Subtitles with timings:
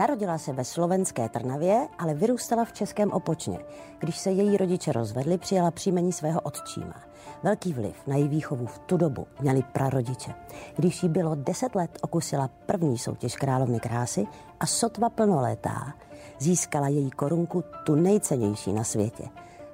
[0.00, 3.58] Narodila se ve slovenské Trnavě, ale vyrůstala v českém Opočně.
[3.98, 6.94] Když se její rodiče rozvedli, přijala příjmení svého otčíma.
[7.42, 10.34] Velký vliv na její výchovu v tu dobu měli prarodiče.
[10.76, 14.26] Když jí bylo deset let, okusila první soutěž královny krásy
[14.60, 15.94] a sotva plnoletá
[16.38, 19.24] získala její korunku tu nejcennější na světě.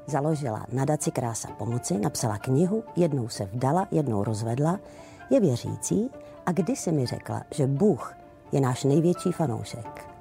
[0.06, 4.80] Založila nadaci Krása pomoci, napsala knihu, jednou se vdala, jednou rozvedla,
[5.30, 6.10] je věřící
[6.46, 8.16] a kdysi mi řekla, že Bůh
[8.52, 10.15] je náš největší fanoušek.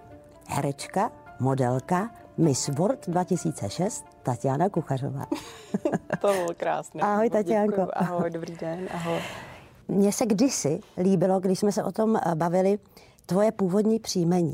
[0.47, 5.25] Herečka, modelka, Miss World 2006, Tatiana Kuchařová.
[6.21, 7.01] to bylo krásné.
[7.01, 7.71] Ahoj, Tatianko.
[7.71, 7.87] Děkuju.
[7.93, 9.19] Ahoj, dobrý den, ahoj.
[9.87, 12.79] Mně se kdysi líbilo, když jsme se o tom bavili,
[13.25, 14.53] tvoje původní příjmení.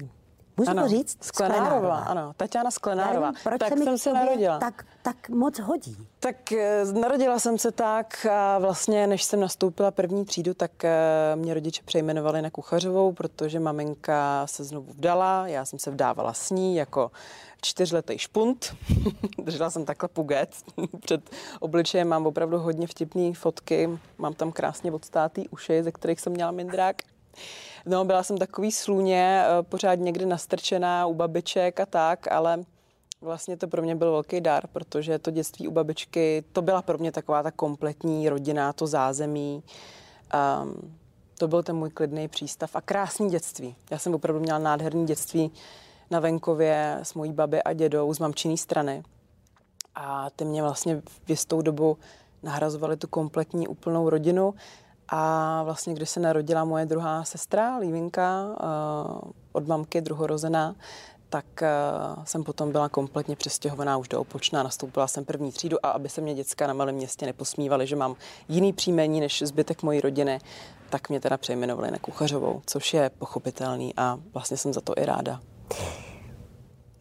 [0.58, 1.18] Můžu ano, to říct?
[1.22, 1.66] Sklenárová.
[1.66, 1.98] Sklenárová.
[1.98, 3.32] Ano, Tatiana Sklenárová.
[3.32, 4.59] Nevím, proč tak se jsem se narodila.
[4.59, 5.98] Tak, tak moc hodí.
[6.20, 10.92] Tak eh, narodila jsem se tak a vlastně, než jsem nastoupila první třídu, tak eh,
[11.36, 16.50] mě rodiče přejmenovali na kuchařovou, protože maminka se znovu vdala, já jsem se vdávala s
[16.50, 17.12] ní jako
[17.62, 18.75] čtyřletý špunt.
[19.44, 20.56] Držela jsem takhle puget.
[21.00, 23.90] Před obličejem mám opravdu hodně vtipné fotky.
[24.18, 26.95] Mám tam krásně odstátý uši, ze kterých jsem měla mindrák.
[27.86, 32.64] No, byla jsem takový sluně, eh, pořád někdy nastrčená u babiček a tak, ale
[33.22, 36.98] vlastně to pro mě byl velký dar, protože to dětství u babičky, to byla pro
[36.98, 39.64] mě taková ta kompletní rodina, to zázemí.
[40.64, 40.96] Um,
[41.38, 43.76] to byl ten můj klidný přístav a krásný dětství.
[43.92, 45.52] Já jsem opravdu měla nádherný dětství
[46.12, 49.04] na venkově s mojí babi a dědou z mamčiný strany.
[49.96, 51.98] A ty mě vlastně v jistou dobu
[52.44, 54.54] nahrazovali tu kompletní úplnou rodinu.
[55.14, 60.76] A vlastně, když se narodila moje druhá sestra, Lívinka, uh, od mamky druhorozená,
[61.30, 65.90] tak uh, jsem potom byla kompletně přestěhovaná už do Opočna, nastoupila jsem první třídu a
[65.90, 68.16] aby se mě děcka na malém městě neposmívali, že mám
[68.50, 70.40] jiný příjmení než zbytek mojí rodiny,
[70.90, 75.06] tak mě teda přejmenovali na kuchařovou, což je pochopitelný a vlastně jsem za to i
[75.06, 75.40] ráda.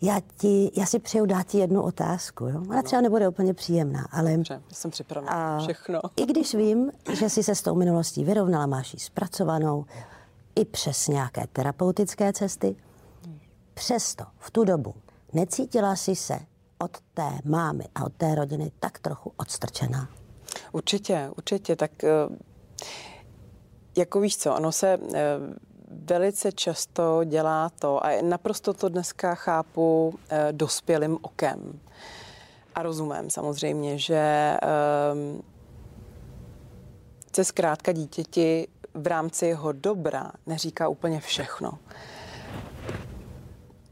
[0.02, 2.46] Já, ti, já si přeju dát ti jednu otázku.
[2.46, 2.62] Jo?
[2.70, 4.36] Ona třeba nebude úplně příjemná, ale...
[4.36, 6.00] Dobře, jsem připravena všechno.
[6.16, 9.84] I když vím, že jsi se s tou minulostí vyrovnala, máš ji zpracovanou
[10.56, 12.76] i přes nějaké terapeutické cesty,
[13.74, 14.94] přesto v tu dobu
[15.32, 16.38] necítila jsi se
[16.78, 20.08] od té mámy a od té rodiny tak trochu odstrčená?
[20.72, 21.76] Určitě, určitě.
[21.76, 22.10] Tak eh,
[23.96, 25.38] jako víš co, ono se eh,
[25.90, 31.80] velice často dělá to, a naprosto to dneska chápu eh, dospělým okem
[32.74, 34.56] a rozumem samozřejmě, že
[37.34, 41.78] se zkrátka dítěti v rámci jeho dobra neříká úplně všechno.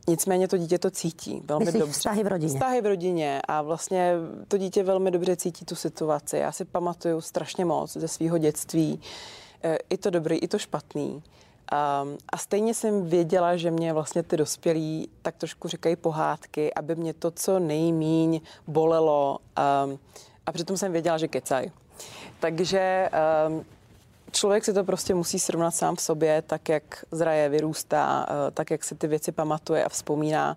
[0.08, 1.92] Nicméně to dítě to cítí velmi Myslíš dobře.
[1.98, 2.48] vztahy v rodině.
[2.48, 4.14] Vztahy v rodině a vlastně
[4.48, 6.36] to dítě velmi dobře cítí tu situaci.
[6.36, 9.00] Já si pamatuju strašně moc ze svého dětství,
[9.62, 11.22] eh, i to dobrý, i to špatný.
[11.72, 16.94] Um, a stejně jsem věděla, že mě vlastně ty dospělí tak trošku říkají pohádky, aby
[16.96, 19.38] mě to co nejmíň bolelo.
[19.84, 19.98] Um,
[20.46, 21.70] a přitom jsem věděla, že kecaj.
[22.40, 23.10] Takže
[23.48, 23.64] um,
[24.32, 28.70] člověk si to prostě musí srovnat sám v sobě, tak jak zraje, vyrůstá, uh, tak
[28.70, 30.56] jak si ty věci pamatuje a vzpomíná.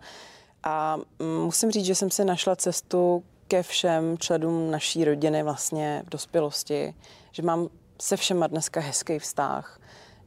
[0.63, 6.03] A um, musím říct, že jsem si našla cestu ke všem členům naší rodiny vlastně
[6.05, 6.93] v dospělosti,
[7.31, 7.67] že mám
[8.01, 9.80] se všema dneska hezký vztah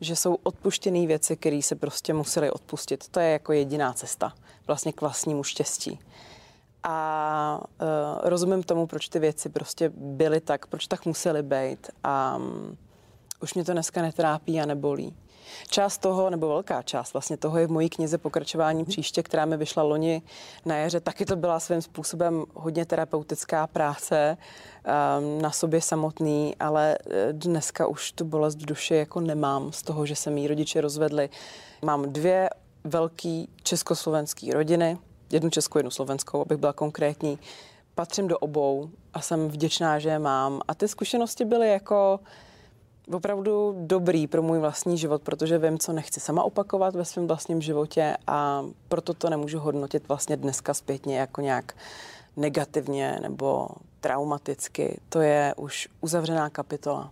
[0.05, 3.09] že jsou odpuštěné věci, které se prostě museli odpustit.
[3.09, 4.33] To je jako jediná cesta
[4.67, 5.99] vlastně k vlastnímu štěstí.
[6.83, 11.91] A uh, rozumím tomu, proč ty věci prostě byly tak, proč tak musely být.
[12.05, 12.77] A um,
[13.45, 15.15] už mě to dneska netrápí a nebolí.
[15.69, 18.89] Část toho, nebo velká část vlastně toho je v mojí knize Pokračování mhm.
[18.89, 20.23] příště, která mi vyšla loni
[20.65, 21.01] na jaře.
[21.01, 27.87] Taky to byla svým způsobem hodně terapeutická práce um, na sobě samotný, ale eh, dneska
[27.87, 31.31] už tu bolest v duši jako nemám z toho, že se mý rodiče rozvedli.
[31.83, 32.51] Mám dvě
[32.85, 34.99] velký československé rodiny,
[35.33, 37.39] jednu českou, jednu slovenskou, abych byla konkrétní.
[37.95, 40.61] Patřím do obou a jsem vděčná, že je mám.
[40.69, 42.21] A ty zkušenosti byly jako
[43.13, 47.61] opravdu dobrý pro můj vlastní život, protože vím, co nechci sama opakovat ve svém vlastním
[47.61, 51.75] životě a proto to nemůžu hodnotit vlastně dneska zpětně jako nějak
[52.37, 53.69] negativně nebo
[54.01, 55.01] traumaticky.
[55.09, 57.11] To je už uzavřená kapitola.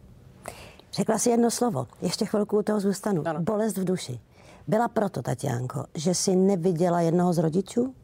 [0.93, 3.23] Řekla si jedno slovo, ještě chvilku u toho zůstanu.
[3.27, 3.41] Ano.
[3.41, 4.21] Bolest v duši.
[4.67, 7.95] Byla proto, Tatiánko, že jsi neviděla jednoho z rodičů?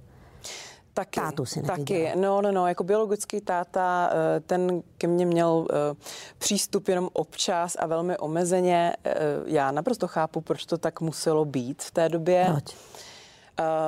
[0.98, 5.66] Taky, Tátu si Taky, no, no, no, jako biologický táta, eh, ten ke mně měl
[5.70, 5.96] eh,
[6.38, 8.96] přístup jenom občas a velmi omezeně.
[9.04, 9.14] Eh,
[9.46, 12.46] já naprosto chápu, proč to tak muselo být v té době.
[12.50, 12.76] Proč?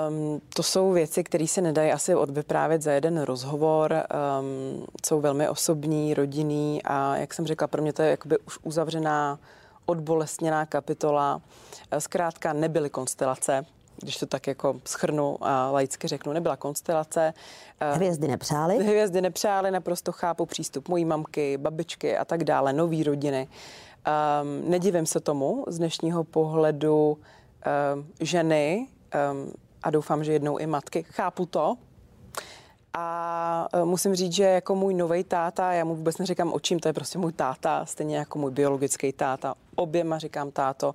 [0.09, 3.95] Um, to jsou věci, které se nedají asi odvyprávět za jeden rozhovor.
[3.95, 8.59] Um, jsou velmi osobní, rodinný a jak jsem řekla, pro mě to je jakoby už
[8.63, 9.39] uzavřená,
[9.87, 11.41] odbolestněná kapitola.
[11.99, 13.65] Zkrátka nebyly konstelace,
[14.01, 17.35] když to tak jako schrnu a laicky řeknu, nebyla konstelace.
[17.93, 18.85] Hvězdy nepřáli?
[18.85, 23.49] Hvězdy nepřáli, naprosto chápu přístup mojí mamky, babičky a tak dále, nový rodiny.
[23.51, 27.19] Um, nedivím se tomu z dnešního pohledu
[27.97, 28.87] um, ženy
[29.33, 29.53] um,
[29.83, 31.03] a doufám, že jednou i matky.
[31.03, 31.77] Chápu to,
[32.95, 36.89] a e, musím říct, že jako můj nový táta, já mu vůbec neříkám očím, to
[36.89, 39.55] je prostě můj táta, stejně jako můj biologický táta.
[39.77, 40.95] Oběma říkám táto.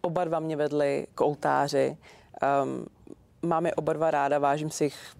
[0.00, 1.96] Oba dva mě vedli k oltáři.
[2.64, 2.86] Um,
[3.42, 5.14] mám je oba dva ráda, vážím si jich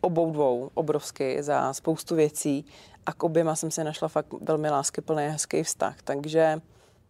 [0.00, 2.64] obou dvou obrovsky za spoustu věcí
[3.06, 5.96] a k oběma jsem si našla fakt velmi láskyplný hezký vztah.
[6.04, 6.60] Takže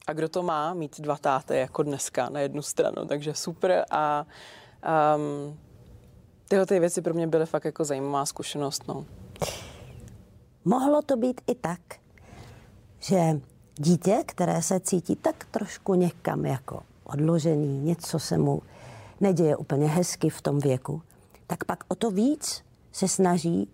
[0.06, 4.26] a kdo to má, mít dva táty jako dneska na jednu stranu, takže super a
[5.16, 5.58] um,
[6.49, 8.88] tyhle ty věci pro mě byly fakt jako zajímavá zkušenost.
[8.88, 9.05] No.
[10.64, 11.81] Mohlo to být i tak,
[12.99, 13.40] že
[13.75, 18.62] dítě, které se cítí tak trošku někam jako odložený, něco se mu
[19.25, 21.03] neděje úplně hezky v tom věku,
[21.47, 23.69] tak pak o to víc se snaží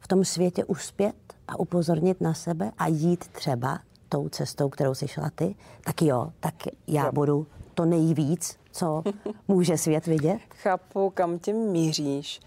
[0.00, 1.14] v tom světě uspět
[1.48, 3.78] a upozornit na sebe a jít třeba
[4.08, 5.54] tou cestou, kterou si šla ty,
[5.84, 6.54] tak jo, tak
[6.86, 7.12] já jo.
[7.12, 9.02] budu to nejvíc, co
[9.48, 10.38] může svět vidět?
[10.54, 12.40] Chápu, kam tím míříš.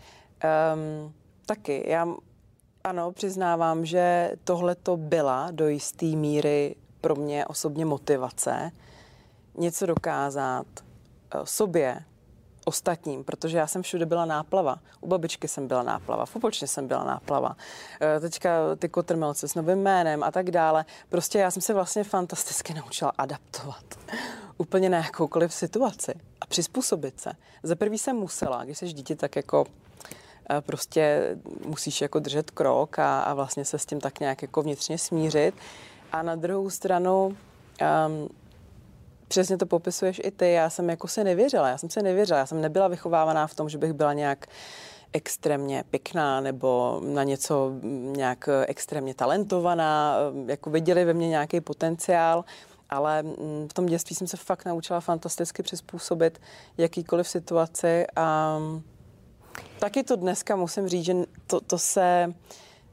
[0.73, 1.13] Um,
[1.45, 2.07] taky, já
[2.83, 8.71] ano, přiznávám, že tohle to byla do jisté míry pro mě osobně motivace
[9.57, 10.65] něco dokázat
[11.35, 11.99] uh, sobě,
[12.65, 14.79] ostatním, protože já jsem všude byla náplava.
[15.01, 17.57] U babičky jsem byla náplava, v Opočně jsem byla náplava.
[18.01, 20.85] E, teďka ty kotrmelce s novým jménem a tak dále.
[21.09, 23.85] Prostě já jsem se vlastně fantasticky naučila adaptovat
[24.57, 27.31] úplně na jakoukoliv situaci a přizpůsobit se.
[27.63, 29.65] Za prvý jsem musela, když jsi dítě, tak jako
[30.51, 31.35] e, prostě
[31.65, 35.55] musíš jako držet krok a, a vlastně se s tím tak nějak jako vnitřně smířit.
[36.11, 38.29] A na druhou stranu um,
[39.27, 40.51] přesně to popisuješ i ty.
[40.51, 43.69] Já jsem jako se nevěřila, já jsem se nevěřila, já jsem nebyla vychovávaná v tom,
[43.69, 44.45] že bych byla nějak
[45.13, 47.71] extrémně pěkná nebo na něco
[48.15, 52.45] nějak extrémně talentovaná, jako viděli ve mně nějaký potenciál,
[52.89, 53.23] ale
[53.69, 56.41] v tom dětství jsem se fakt naučila fantasticky přizpůsobit
[56.77, 58.59] jakýkoliv situaci a
[59.79, 61.15] taky to dneska musím říct, že
[61.47, 62.33] to, to se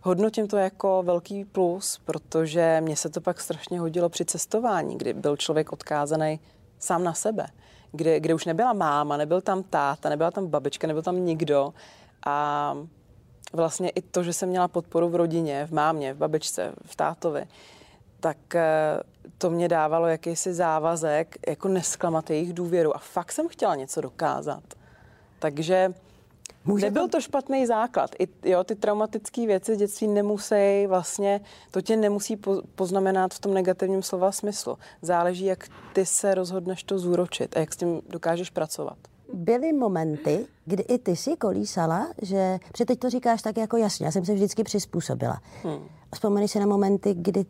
[0.04, 5.12] Hodnotím to jako velký plus, protože mě se to pak strašně hodilo při cestování, kdy
[5.12, 6.40] byl člověk odkázaný
[6.78, 7.46] sám na sebe,
[7.92, 11.74] kde, kde už nebyla máma, nebyl tam táta, nebyla tam babička, nebyl tam nikdo.
[12.26, 12.76] A
[13.52, 17.44] vlastně i to, že jsem měla podporu v rodině, v mámě, v babičce, v tátovi,
[18.20, 19.00] tak eh,
[19.38, 22.96] to mě dávalo jakýsi závazek, jako nesklamat jejich důvěru.
[22.96, 24.62] A fakt jsem chtěla něco dokázat.
[25.38, 25.94] Takže
[26.64, 28.10] Může Nebyl to špatný základ.
[28.18, 33.38] I, jo, ty traumatické věci z dětství nemusí vlastně, to tě nemusí po, poznamenat v
[33.38, 34.78] tom negativním slova smyslu.
[35.02, 38.96] Záleží, jak ty se rozhodneš to zúročit a jak s tím dokážeš pracovat.
[39.32, 44.06] Byly momenty, kdy i ty si kolísala, že, protože teď to říkáš tak jako jasně,
[44.06, 45.40] já jsem se vždycky přizpůsobila.
[45.62, 45.88] Hmm.
[46.14, 47.44] Vzpomeneš si na momenty, kdy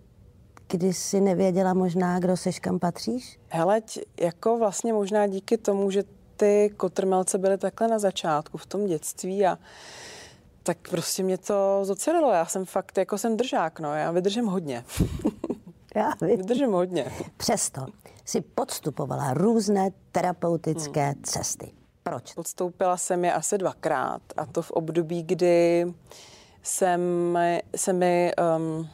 [0.73, 3.41] kdy jsi nevěděla možná, kdo seš, kam patříš?
[3.49, 3.83] Hele,
[4.21, 6.05] jako vlastně možná díky tomu, že
[6.43, 9.59] ty kotrmelce byly takhle na začátku v tom dětství a
[10.63, 12.33] tak prostě mě to zocelilo.
[12.33, 14.85] Já jsem fakt, jako jsem držák, no, já vydržím hodně.
[15.95, 16.37] Já vím.
[16.37, 17.13] vydržím hodně.
[17.37, 17.87] Přesto
[18.25, 21.23] si podstupovala různé terapeutické hmm.
[21.23, 21.73] cesty.
[22.03, 22.35] Proč?
[22.35, 25.87] Podstoupila jsem je asi dvakrát a to v období, kdy
[26.63, 27.39] jsem,
[27.77, 28.89] se mi um,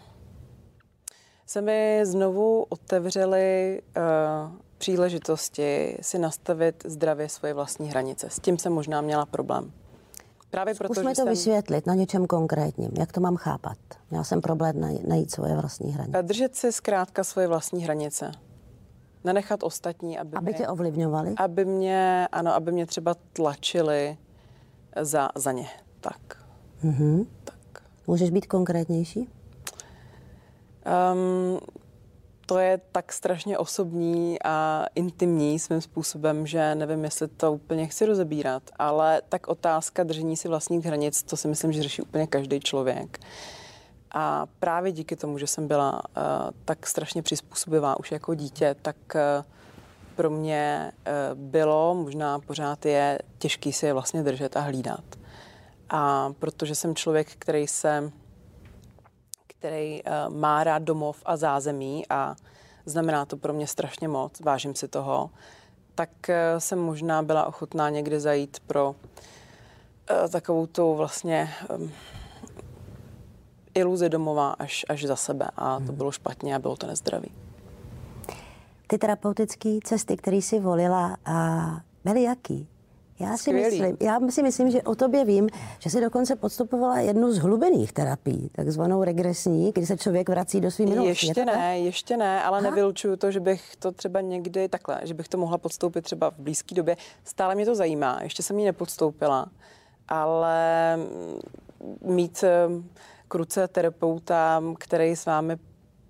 [1.46, 8.30] se mi znovu otevřely uh, příležitosti si nastavit zdravě svoje vlastní hranice.
[8.30, 9.72] S tím jsem možná měla problém.
[10.50, 11.28] Právě proto, Zkusme to jsem...
[11.28, 12.90] vysvětlit na něčem konkrétním.
[12.98, 13.78] Jak to mám chápat?
[14.10, 16.22] Měla jsem problém najít svoje vlastní hranice.
[16.22, 18.32] Držet si zkrátka svoje vlastní hranice.
[19.24, 21.34] Nenechat ostatní, aby, aby mě, tě ovlivňovali?
[21.36, 24.16] Aby mě, ano, aby mě třeba tlačili
[25.00, 25.68] za, za ně.
[26.00, 26.44] Tak.
[26.84, 27.26] Mm-hmm.
[27.44, 27.82] tak.
[28.06, 29.28] Můžeš být konkrétnější?
[31.12, 31.60] Um,
[32.48, 38.06] to je tak strašně osobní a intimní svým způsobem, že nevím, jestli to úplně chci
[38.06, 42.60] rozebírat, ale tak otázka držení si vlastních hranic, to si myslím, že řeší úplně každý
[42.60, 43.18] člověk.
[44.12, 46.22] A právě díky tomu, že jsem byla uh,
[46.64, 49.44] tak strašně přizpůsobivá už jako dítě, tak uh,
[50.16, 55.04] pro mě uh, bylo, možná pořád je těžký si je vlastně držet a hlídat.
[55.90, 58.12] A protože jsem člověk, který se
[59.58, 62.36] který uh, má rád domov a zázemí a
[62.86, 65.30] znamená to pro mě strašně moc, vážím si toho,
[65.94, 71.92] tak uh, jsem možná byla ochotná někdy zajít pro uh, takovou tu vlastně um,
[73.74, 75.96] iluzi domova až, až za sebe a to hmm.
[75.96, 77.30] bylo špatně a bylo to nezdravý.
[78.86, 81.66] Ty terapeutické cesty, které jsi volila, a
[82.04, 82.68] byly jaký?
[83.20, 85.48] Já si, myslím, já si myslím, že o tobě vím,
[85.78, 90.70] že si dokonce podstupovala jednu z hlubených terapií, takzvanou regresní, kdy se člověk vrací do
[90.70, 91.26] svých minulosti.
[91.26, 92.70] Ještě ne, ještě ne, ale Aha.
[92.70, 96.38] nevylučuju to, že bych to třeba někdy takhle, že bych to mohla podstoupit třeba v
[96.38, 96.96] blízké době.
[97.24, 99.46] Stále mě to zajímá, ještě jsem ji nepodstoupila,
[100.08, 100.98] ale
[102.00, 102.68] mít eh,
[103.28, 105.56] kruce terapeuta, který s vámi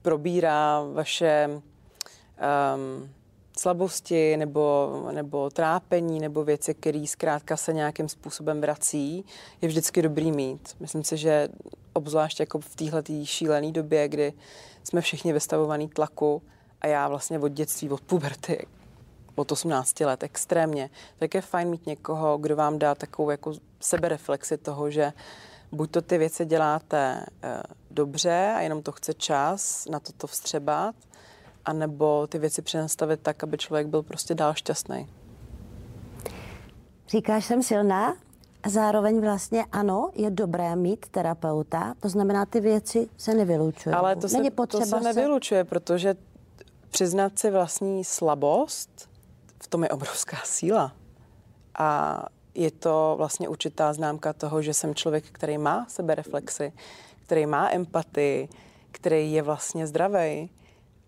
[0.02, 3.10] probírá vaše um,
[3.58, 9.24] slabosti nebo, nebo trápení nebo věci, které zkrátka se nějakým způsobem vrací,
[9.62, 10.76] je vždycky dobrý mít.
[10.80, 11.48] Myslím si, že
[11.92, 14.32] obzvlášť jako v téhle šílené době, kdy
[14.84, 16.42] jsme všichni vystavovaní tlaku
[16.80, 18.66] a já vlastně od dětství, od puberty,
[19.34, 24.56] od 18 let extrémně, tak je fajn mít někoho, kdo vám dá takovou jako sebereflexi
[24.56, 25.12] toho, že
[25.72, 30.26] buď to ty věci děláte e, dobře a jenom to chce čas na to to
[30.26, 30.94] vstřebat,
[31.68, 35.08] anebo ty věci přenastavit tak, aby člověk byl prostě dál šťastný.
[37.08, 38.16] Říkáš, jsem silná,
[38.62, 43.94] a zároveň vlastně ano, je dobré mít terapeuta, to znamená, ty věci se nevylučují.
[43.94, 46.16] Ale to se, to se nevylučuje, protože
[46.90, 49.08] přiznat si vlastní slabost,
[49.62, 50.92] v tom je obrovská síla.
[51.78, 52.22] A
[52.54, 56.72] je to vlastně určitá známka toho, že jsem člověk, který má sebereflexy,
[57.26, 58.48] který má empatii,
[58.90, 60.50] který je vlastně zdravý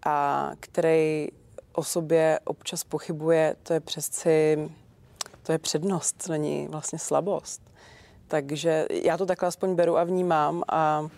[0.07, 1.28] a který
[1.73, 4.71] o sobě občas pochybuje, to je přeci,
[5.42, 7.62] to je přednost, není vlastně slabost.
[8.28, 11.09] Takže já to takhle aspoň beru a vnímám a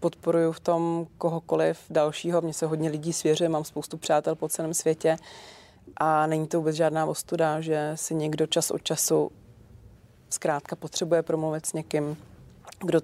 [0.00, 2.40] podporuju v tom kohokoliv dalšího.
[2.40, 5.16] Mně se hodně lidí svěřuje, mám spoustu přátel po celém světě
[5.96, 9.30] a není to vůbec žádná ostuda, že si někdo čas od času
[10.30, 12.16] zkrátka potřebuje promluvit s někým,
[12.84, 13.00] kdo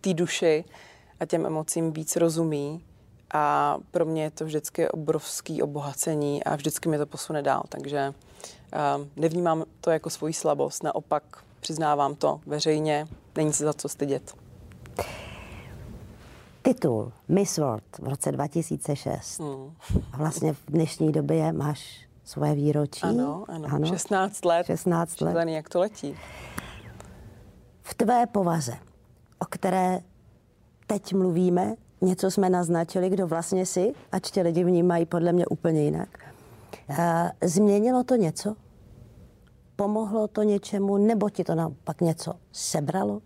[0.00, 0.64] té duši
[1.20, 2.84] a těm emocím víc rozumí
[3.34, 8.14] a pro mě je to vždycky obrovský obohacení a vždycky mi to posune dál, takže
[8.98, 11.22] uh, nevnímám to jako svoji slabost, naopak
[11.60, 14.34] přiznávám to veřejně, není se za co stydět.
[16.62, 19.40] Titul Miss World v roce 2006.
[19.40, 19.74] Hmm.
[20.12, 23.02] A vlastně v dnešní době máš svoje výročí.
[23.02, 23.86] Ano, ano, ano.
[23.86, 24.66] 16 let.
[24.66, 25.30] 16 let.
[25.30, 26.16] Šílený, jak to letí.
[27.82, 28.72] V tvé povaze,
[29.38, 30.00] o které
[30.86, 35.82] teď mluvíme, něco jsme naznačili, kdo vlastně si, ač tě lidi vnímají podle mě úplně
[35.82, 36.18] jinak.
[37.42, 38.56] Změnilo to něco?
[39.76, 43.20] Pomohlo to něčemu, nebo ti to naopak něco sebralo?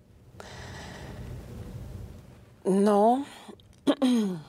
[2.84, 3.24] No,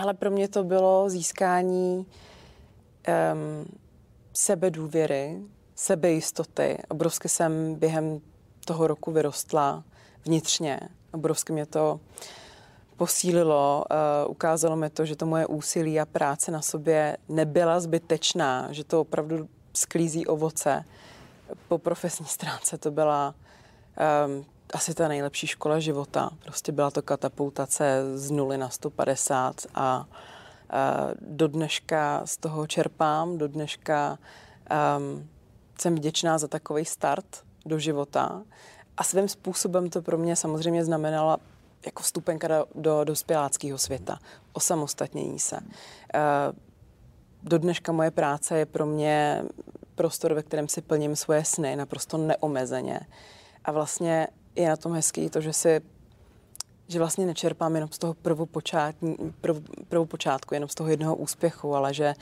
[0.00, 2.06] ale pro mě to bylo získání um,
[4.32, 5.42] sebedůvěry,
[5.74, 6.78] sebejistoty.
[6.88, 8.20] Obrovsky jsem během
[8.64, 9.84] toho roku vyrostla
[10.24, 10.80] vnitřně.
[11.12, 12.00] Obrovsky mě to
[12.96, 18.68] posílilo, uh, ukázalo mi to, že to moje úsilí a práce na sobě nebyla zbytečná,
[18.70, 20.84] že to opravdu sklízí ovoce.
[21.68, 23.34] Po profesní stránce to byla
[24.26, 26.30] um, asi ta nejlepší škola života.
[26.44, 33.38] Prostě byla to katapultace z nuly na 150 a uh, do dneška z toho čerpám,
[33.38, 34.18] do dneška
[34.98, 35.28] um,
[35.80, 38.42] jsem vděčná za takový start do života.
[38.96, 41.36] A svým způsobem to pro mě samozřejmě znamenalo
[41.86, 44.18] jako vstupenka do, do dospěláckého světa,
[44.52, 45.60] osamostatnění se.
[46.14, 46.20] Eh,
[47.42, 49.42] do dneška moje práce je pro mě
[49.94, 53.00] prostor, ve kterém si plním svoje sny naprosto neomezeně.
[53.64, 55.80] A vlastně je na tom hezký to, že si
[56.88, 58.14] že vlastně nečerpám jenom z toho
[59.88, 62.14] prvopočátku, jenom z toho jednoho úspěchu, ale že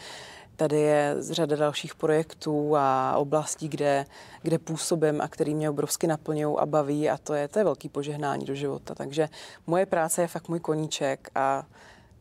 [0.56, 4.06] Tady je řada dalších projektů a oblastí, kde,
[4.42, 7.88] kde působím a který mě obrovsky naplňují a baví a to je, to je velký
[7.88, 8.94] požehnání do života.
[8.94, 9.28] Takže
[9.66, 11.66] moje práce je fakt můj koníček a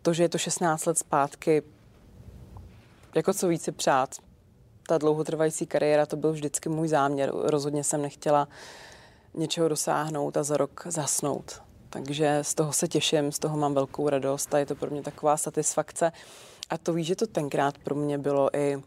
[0.01, 1.63] to, že je to 16 let zpátky,
[3.15, 4.15] jako co více přát.
[4.87, 7.31] Ta dlouhotrvající kariéra, to byl vždycky můj záměr.
[7.33, 8.47] Rozhodně jsem nechtěla
[9.33, 11.61] něčeho dosáhnout a za rok zasnout.
[11.89, 15.01] Takže z toho se těším, z toho mám velkou radost a je to pro mě
[15.01, 16.11] taková satisfakce.
[16.73, 18.81] A to víš, že to tenkrát pro mě bylo i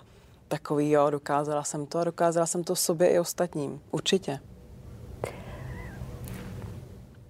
[0.48, 3.80] takový, jo, dokázala jsem to a dokázala jsem to sobě i ostatním.
[3.90, 4.40] Určitě.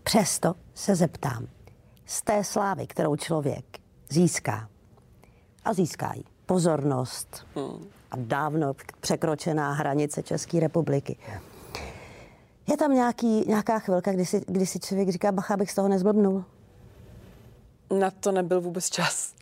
[0.02, 1.46] Přesto se zeptám,
[2.06, 3.64] z té slávy, kterou člověk
[4.08, 4.68] získá,
[5.64, 7.86] a získá jí pozornost hmm.
[8.10, 11.16] a dávno překročená hranice České republiky,
[12.70, 15.88] je tam nějaký, nějaká chvilka, kdy si, kdy si člověk říká, bacha, abych z toho
[15.88, 16.44] nezblbnul?
[17.90, 19.34] Na to nebyl vůbec čas.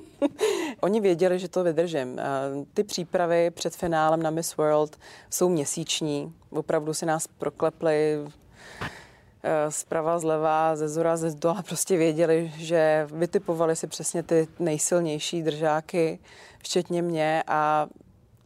[0.80, 2.20] Oni věděli, že to vydržím.
[2.74, 4.98] Ty přípravy před finálem na Miss World
[5.30, 6.34] jsou měsíční.
[6.50, 8.18] Opravdu si nás proklepli
[9.42, 11.62] eh, zprava, zleva, ze zora, ze zdola.
[11.62, 16.18] Prostě věděli, že vytipovali si přesně ty nejsilnější držáky,
[16.58, 17.86] včetně mě a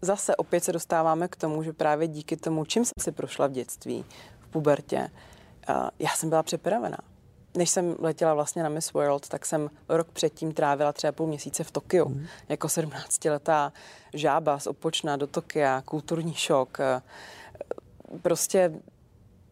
[0.03, 3.53] zase opět se dostáváme k tomu, že právě díky tomu, čím jsem si prošla v
[3.53, 4.05] dětství,
[4.41, 5.11] v pubertě,
[5.99, 6.99] já jsem byla připravená.
[7.55, 11.65] Než jsem letěla vlastně na Miss World, tak jsem rok předtím trávila třeba půl měsíce
[11.65, 12.09] v Tokiu.
[12.09, 12.27] Mm.
[12.49, 13.73] Jako 17-letá
[14.15, 16.79] žába z Opočna do Tokia, kulturní šok.
[18.23, 18.73] Prostě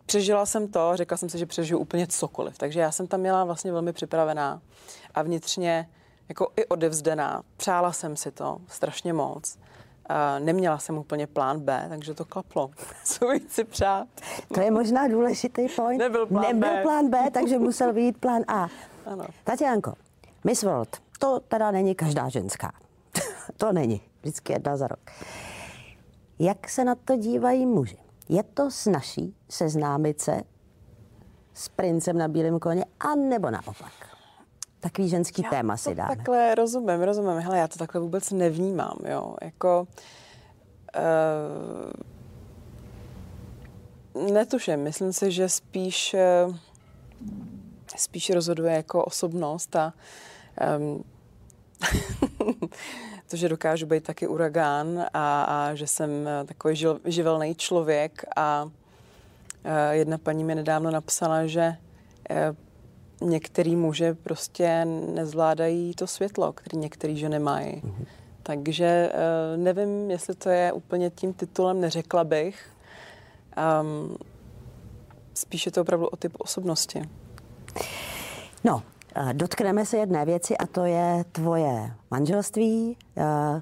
[0.07, 2.59] přežila jsem to, řekla jsem si, že přežiju úplně cokoliv.
[2.59, 4.63] Takže já jsem tam měla vlastně velmi připravená
[5.15, 5.89] a vnitřně
[6.29, 7.43] jako i odevzdená.
[7.57, 9.59] Přála jsem si to strašně moc.
[10.39, 12.71] Neměla jsem úplně plán B, takže to klaplo.
[13.05, 14.09] Co si přát?
[14.55, 15.99] To je možná důležitý point.
[15.99, 16.83] Nebyl plán Nebyl B.
[16.83, 18.69] plán B, takže musel být plán A.
[19.07, 19.25] Ano.
[19.45, 19.95] Tatianko,
[20.45, 22.73] Miss World, to teda není každá ženská.
[23.57, 24.01] to není.
[24.21, 25.01] Vždycky jedna za rok.
[26.39, 27.99] Jak se na to dívají muži?
[28.29, 30.43] Je to snaží seznámit se
[31.55, 33.93] s princem na bílém koně, anebo naopak?
[34.81, 36.17] Takový ženský já téma si dáme.
[36.17, 37.39] takhle rozumím, rozumím.
[37.39, 39.37] Hele, já to takhle vůbec nevnímám, jo.
[39.43, 39.87] Jako...
[44.15, 46.57] Uh, netuším, myslím si, že spíš uh,
[47.97, 49.93] spíš rozhoduje jako osobnost a
[50.79, 51.05] um,
[53.31, 56.11] to, že dokážu být taky uragán a, a že jsem
[56.47, 58.71] takový žil, živelný člověk a uh,
[59.91, 61.77] jedna paní mi nedávno napsala, že
[62.31, 62.37] uh,
[63.21, 64.85] některý muže prostě
[65.15, 67.73] nezvládají to světlo, který některý ženy mají.
[67.73, 68.07] Mm-hmm.
[68.43, 72.67] Takže uh, nevím, jestli to je úplně tím titulem, neřekla bych.
[73.81, 74.17] Um,
[75.35, 77.03] spíš je to opravdu o typ osobnosti.
[78.65, 78.83] No,
[79.33, 82.97] dotkneme se jedné věci a to je tvoje manželství,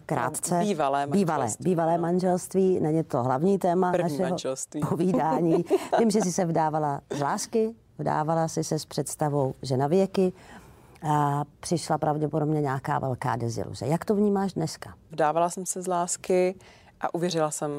[0.07, 0.59] krátce.
[0.59, 1.21] Bývalé manželství.
[1.21, 4.81] Bývalé, bývalé manželství, není to hlavní téma První našeho manželství.
[4.89, 5.65] povídání.
[5.99, 10.33] Vím, že jsi se vdávala z lásky, vdávala jsi se s představou, že na věky
[11.03, 13.87] a přišla pravděpodobně nějaká velká deziluze.
[13.87, 14.95] Jak to vnímáš dneska?
[15.11, 16.55] Vdávala jsem se z lásky
[17.01, 17.71] a uvěřila jsem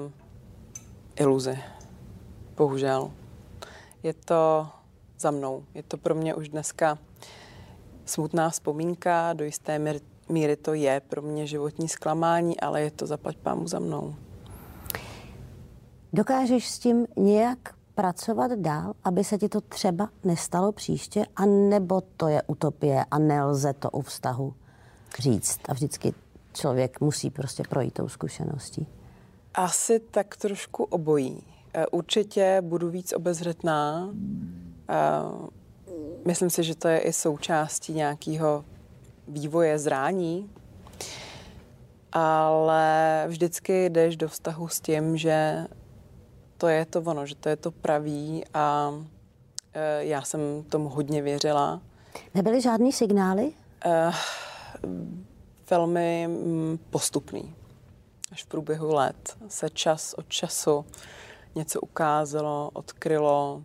[1.20, 1.60] iluzi.
[2.58, 3.12] Bohužel.
[4.04, 4.68] Je to
[5.20, 5.64] za mnou.
[5.74, 6.98] Je to pro mě už dneska
[8.06, 13.38] smutná vzpomínka, do jisté míry to je pro mě životní zklamání, ale je to zaplať
[13.38, 14.16] pámu za mnou.
[16.14, 22.02] Dokážeš s tím nějak pracovat dál, aby se ti to třeba nestalo příště, a nebo
[22.02, 24.54] to je utopie a nelze to u vztahu
[25.20, 26.14] říct a vždycky
[26.54, 28.88] člověk musí prostě projít tou zkušeností?
[29.54, 31.44] Asi tak trošku obojí.
[31.74, 34.10] E, určitě budu víc obezřetná.
[34.90, 34.96] E,
[36.26, 38.66] myslím si, že to je i součástí nějakého
[39.28, 40.50] vývoje zrání,
[42.12, 45.68] ale vždycky jdeš do vztahu s tím, že
[46.60, 48.94] to je to ono, že to je to pravý a
[49.74, 51.82] e, já jsem tomu hodně věřila.
[52.36, 53.54] Nebyly žádný signály?
[53.86, 54.12] E,
[55.70, 56.30] velmi
[56.90, 57.56] postupný.
[58.32, 60.86] Až v průběhu let se čas od času
[61.56, 63.64] něco ukázalo, odkrylo.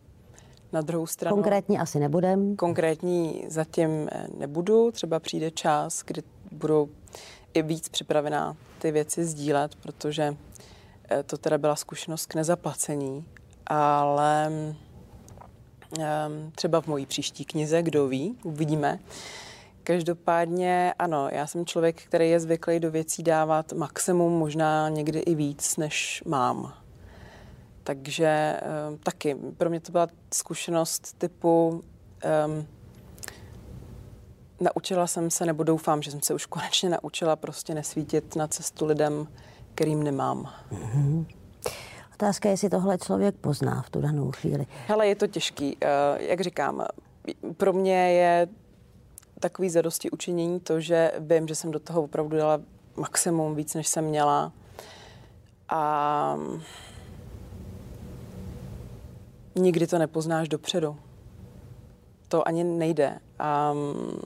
[0.73, 1.37] Na druhou stranu...
[1.37, 2.57] Konkrétní asi nebudem.
[2.57, 4.91] Konkrétní zatím nebudu.
[4.91, 6.89] Třeba přijde čas, kdy budu
[7.55, 10.37] i víc připravená ty věci sdílet, protože
[11.27, 13.25] to teda byla zkušenost k nezaplacení,
[13.67, 14.47] ale
[15.99, 18.99] ehm, třeba v mojí příští knize, kdo ví, uvidíme.
[19.85, 25.35] Každopádně ano, já jsem člověk, který je zvyklý do věcí dávat maximum, možná někdy i
[25.35, 26.75] víc, než mám.
[27.85, 31.69] Takže um, taky pro mě to byla zkušenost typu
[32.47, 32.67] um,
[34.61, 38.87] naučila jsem se, nebo doufám, že jsem se už konečně naučila prostě nesvítit na cestu
[38.87, 39.29] lidem,
[39.75, 40.51] kterým nemám.
[40.73, 41.27] Mm-hmm.
[42.15, 44.67] Otázka je, jestli tohle člověk pozná v tu danou chvíli.
[44.87, 45.77] Hele, je to těžký.
[45.77, 46.87] Uh, jak říkám,
[47.57, 48.49] pro mě je
[49.41, 52.61] takový zadosti učinění to, že vím, že jsem do toho opravdu dala
[52.97, 54.53] maximum, víc, než jsem měla.
[55.69, 56.37] A
[59.55, 60.97] nikdy to nepoznáš dopředu.
[62.29, 63.19] To ani nejde.
[63.73, 64.21] Um,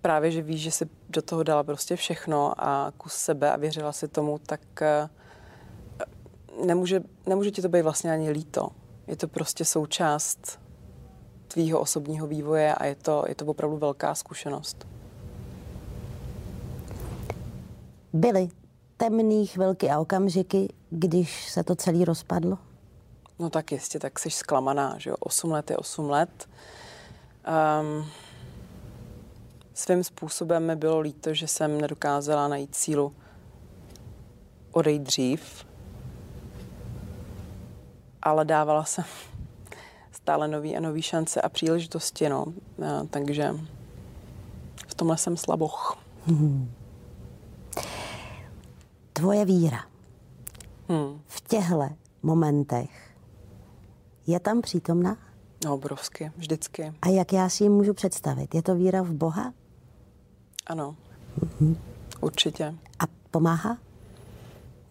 [0.00, 3.92] právě, že víš, že jsi do toho dala prostě všechno a kus sebe a věřila
[3.92, 5.08] si tomu, tak eh,
[6.66, 8.68] nemůže, nemůže ti to být vlastně ani líto.
[9.06, 10.60] Je to prostě součást
[11.48, 14.86] tvýho osobního vývoje a je to, je to opravdu velká zkušenost.
[18.12, 18.48] Byly
[18.96, 22.58] temný chvilky a okamžiky, když se to celé rozpadlo?
[23.38, 25.16] No tak jistě, tak jsi zklamaná, že jo.
[25.20, 26.48] Osm let je osm let.
[27.80, 28.06] Um,
[29.76, 33.12] svým způsobem mi bylo líto, že jsem nedokázala najít sílu
[34.72, 35.66] odejít dřív,
[38.22, 39.04] ale dávala jsem
[40.12, 42.46] stále nový a nový šance a příležitosti, no.
[43.10, 43.54] Takže
[44.88, 45.98] v tomhle jsem slaboch.
[46.26, 46.72] Hmm.
[49.12, 49.84] Tvoje víra
[50.88, 51.20] Hmm.
[51.26, 51.88] v těchto
[52.22, 53.16] momentech
[54.26, 55.16] je tam přítomná?
[55.64, 56.92] No, obrovsky, vždycky.
[57.02, 58.54] A jak já si ji můžu představit?
[58.54, 59.52] Je to víra v Boha?
[60.66, 60.96] Ano.
[62.20, 62.74] Určitě.
[62.98, 63.78] A pomáhá?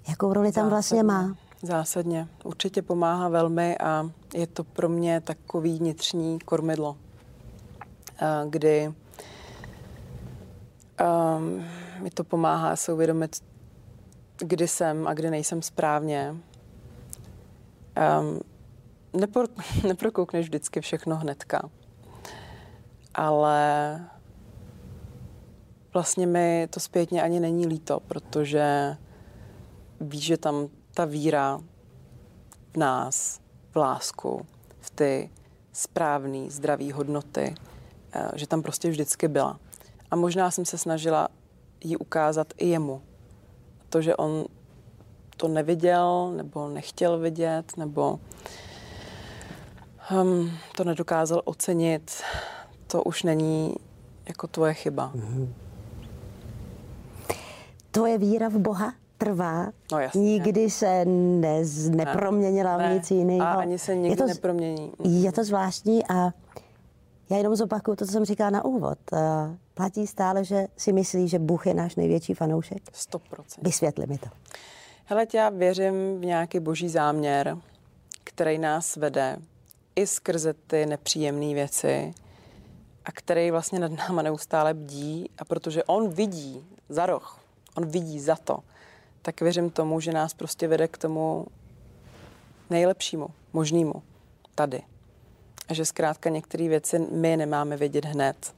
[0.10, 1.36] Jakou roli tam vlastně má?
[1.62, 2.28] Zásadně.
[2.44, 6.98] Určitě pomáhá velmi a je to pro mě takový vnitřní kormidlo,
[8.20, 8.96] a kdy um,
[12.02, 13.44] mi to pomáhá se uvědomit,
[14.38, 16.36] kdy jsem a kdy nejsem správně.
[18.20, 18.40] Um,
[19.14, 19.44] nepro,
[19.88, 21.70] neprokoukneš vždycky všechno hnedka,
[23.14, 24.00] ale
[25.96, 28.98] vlastně mi to zpětně ani není líto, protože
[30.02, 31.60] víš, že tam ta víra
[32.74, 33.40] v nás,
[33.72, 34.46] v lásku,
[34.80, 35.30] v ty
[35.72, 37.56] správné, zdravé hodnoty,
[38.14, 39.60] eh, že tam prostě vždycky byla.
[40.12, 41.28] A možná jsem se snažila
[41.84, 43.02] ji ukázat i jemu.
[43.90, 44.46] To, že on
[45.38, 48.20] to neviděl, nebo nechtěl vidět, nebo
[50.12, 52.22] um, to nedokázal ocenit,
[52.88, 53.76] to už není
[54.28, 55.12] jako tvoje chyba.
[55.16, 55.65] Mm-hmm.
[57.96, 59.72] Tvoje víra v Boha trvá?
[59.92, 60.22] No jasně.
[60.22, 63.42] Nikdy se ne, neproměnila ne, v nic jiného?
[63.42, 64.92] A ani se nikdy je to, nepromění.
[65.04, 66.32] Je to zvláštní a
[67.30, 68.98] já jenom zopakuju to, co jsem říkala na úvod.
[69.12, 69.20] Uh,
[69.74, 72.84] platí stále, že si myslí, že Bůh je náš největší fanoušek?
[72.92, 73.20] 100%.
[73.62, 74.28] Vysvětli mi to.
[75.06, 77.58] Hele, já věřím v nějaký boží záměr,
[78.24, 79.38] který nás vede
[79.96, 82.14] i skrze ty nepříjemné věci
[83.06, 87.45] a který vlastně nad náma neustále bdí a protože on vidí za roh,
[87.76, 88.60] on vidí za to,
[89.22, 91.46] tak věřím tomu, že nás prostě vede k tomu
[92.70, 93.94] nejlepšímu, možnému
[94.56, 94.82] tady.
[95.68, 98.54] A že zkrátka některé věci my nemáme vědět hned.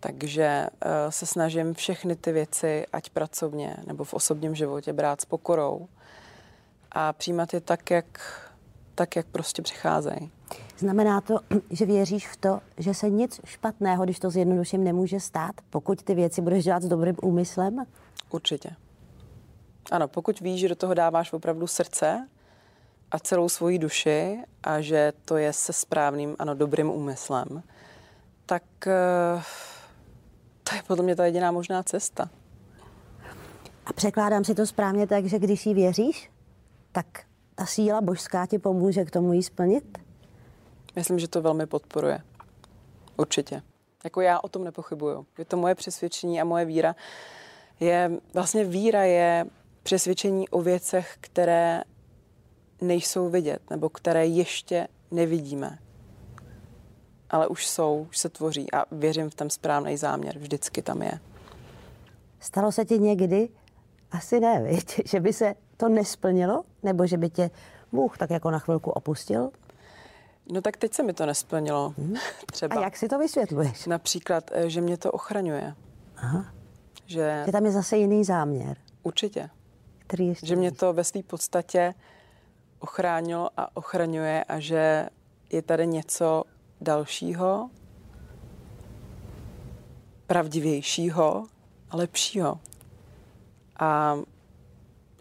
[0.00, 5.24] Takže uh, se snažím všechny ty věci, ať pracovně nebo v osobním životě, brát s
[5.24, 5.88] pokorou
[6.92, 8.06] a přijímat je tak, jak,
[8.96, 10.30] tak, jak prostě přicházejí.
[10.78, 11.38] Znamená to,
[11.70, 16.14] že věříš v to, že se nic špatného, když to zjednoduším, nemůže stát, pokud ty
[16.14, 17.84] věci budeš dělat s dobrým úmyslem?
[18.30, 18.70] Určitě.
[19.90, 22.28] Ano, pokud víš, že do toho dáváš opravdu srdce
[23.10, 27.62] a celou svoji duši a že to je se správným, ano, dobrým úmyslem,
[28.46, 29.42] tak uh,
[30.62, 32.30] to je podle mě ta jediná možná cesta.
[33.86, 36.30] A překládám si to správně tak, že když jí věříš,
[36.92, 37.06] tak
[37.56, 39.98] ta síla božská ti pomůže k tomu jí splnit?
[40.96, 42.20] Myslím, že to velmi podporuje.
[43.16, 43.62] Určitě.
[44.04, 45.26] Jako já o tom nepochybuju.
[45.38, 46.96] Je to moje přesvědčení a moje víra.
[47.80, 49.46] Je, vlastně víra je
[49.82, 51.82] přesvědčení o věcech, které
[52.80, 55.78] nejsou vidět, nebo které ještě nevidíme.
[57.30, 60.38] Ale už jsou, už se tvoří a věřím v ten správný záměr.
[60.38, 61.20] Vždycky tam je.
[62.40, 63.48] Stalo se ti někdy,
[64.10, 65.00] asi ne, viď?
[65.08, 66.62] že by se to nesplnilo?
[66.82, 67.50] Nebo že by tě
[67.92, 69.50] Bůh tak jako na chvilku opustil?
[70.52, 71.94] No tak teď se mi to nesplnilo.
[71.98, 72.14] Hmm.
[72.52, 72.76] Třeba.
[72.76, 73.86] A jak si to vysvětluješ?
[73.86, 75.74] Například, eh, že mě to ochraňuje.
[76.16, 76.46] Aha.
[77.06, 77.42] Že...
[77.46, 78.76] Že tam je zase jiný záměr.
[79.02, 79.50] Určitě.
[79.98, 81.94] Který ještě že mě to ve své podstatě
[82.78, 85.08] ochránilo a ochraňuje a že
[85.50, 86.44] je tady něco
[86.80, 87.70] dalšího,
[90.26, 91.46] pravdivějšího
[91.90, 92.60] a lepšího.
[93.78, 94.16] A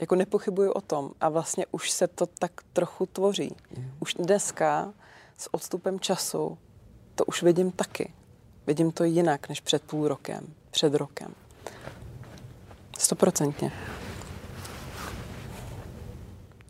[0.06, 1.12] jako nepochybuju o tom.
[1.22, 3.56] A vlastně už se to tak trochu tvoří.
[4.00, 4.94] Už dneska
[5.38, 6.58] s odstupem času
[7.16, 8.14] to už vidím taky.
[8.68, 11.34] Vidím to jinak než před půl rokem, před rokem.
[12.98, 13.72] Stoprocentně.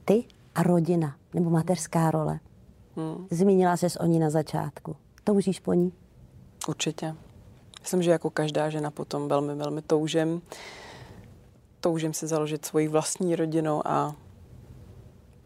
[0.05, 0.23] Ty
[0.55, 2.39] a rodina, nebo mateřská role.
[2.95, 3.27] Hmm.
[3.31, 4.95] Zmínila ses o ní na začátku.
[5.23, 5.93] Toužíš po ní?
[6.67, 7.15] Určitě.
[7.81, 10.41] Myslím, že jako každá žena potom velmi, velmi toužím.
[11.85, 14.15] Toužím si založit svoji vlastní rodinu a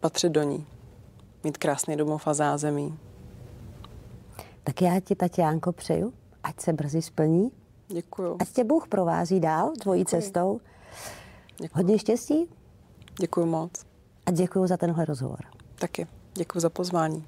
[0.00, 0.66] patřit do ní.
[1.44, 2.98] Mít krásný domov a zázemí.
[4.64, 7.50] Tak já ti, Tatiánko, přeju, ať se brzy splní.
[7.88, 8.36] Děkuju.
[8.40, 10.10] Ať tě Bůh provází dál tvojí Děkuji.
[10.10, 10.60] cestou.
[11.58, 11.78] Děkuji.
[11.78, 12.48] Hodně štěstí.
[13.20, 13.70] Děkuji moc.
[14.26, 15.40] A děkuji za tenhle rozhovor.
[15.74, 16.06] Taky.
[16.34, 17.24] Děkuji za pozvání.